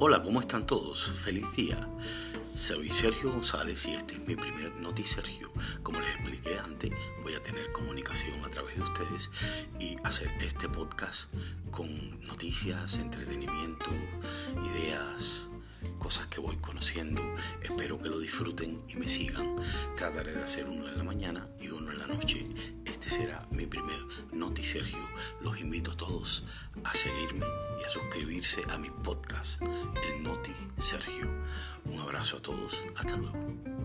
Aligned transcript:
Hola, 0.00 0.22
¿cómo 0.22 0.38
están 0.38 0.64
todos? 0.64 1.10
Feliz 1.24 1.44
día. 1.56 1.76
Soy 2.54 2.88
Sergio 2.88 3.32
González 3.32 3.84
y 3.88 3.94
este 3.94 4.14
es 4.14 4.20
mi 4.28 4.36
primer 4.36 4.72
Noti 4.76 5.02
Sergio. 5.04 5.50
Como 5.82 5.98
les 5.98 6.14
expliqué 6.14 6.56
antes, 6.56 6.92
voy 7.24 7.34
a 7.34 7.42
tener 7.42 7.72
comunicación 7.72 8.44
a 8.44 8.48
través 8.48 8.76
de 8.76 8.82
ustedes 8.82 9.28
y 9.80 9.96
hacer 10.04 10.30
este 10.40 10.68
podcast 10.68 11.34
con 11.72 11.88
noticias, 12.28 12.98
entretenimiento, 12.98 13.90
ideas, 14.72 15.48
cosas 15.98 16.28
que 16.28 16.38
voy 16.38 16.58
conociendo. 16.58 17.20
Espero 17.60 18.00
que 18.00 18.08
lo 18.08 18.20
disfruten 18.20 18.80
y 18.88 18.94
me 18.94 19.08
sigan. 19.08 19.56
Trataré 19.96 20.32
de 20.32 20.44
hacer 20.44 20.68
uno 20.68 20.86
en 20.86 20.96
la 20.96 21.02
mañana 21.02 21.48
y 21.60 21.70
uno 21.70 21.90
en 21.90 21.98
la 21.98 22.06
noche. 22.06 22.46
Este 22.84 23.10
será 23.10 23.48
mi 23.50 23.66
primer 23.66 24.00
Noti 24.32 24.62
Sergio. 24.62 25.08
Los 25.40 25.58
invito 25.60 25.90
a 25.90 25.96
todos 25.96 26.44
a 26.84 26.94
seguirme 26.94 27.44
suscribirse 27.88 28.62
a 28.70 28.76
mi 28.76 28.90
podcast, 28.90 29.62
el 29.62 30.22
Noti 30.22 30.54
Sergio. 30.76 31.26
Un 31.86 31.98
abrazo 32.00 32.36
a 32.36 32.42
todos. 32.42 32.76
Hasta 32.96 33.16
luego. 33.16 33.77